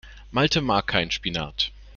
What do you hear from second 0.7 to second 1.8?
keinen Spinat.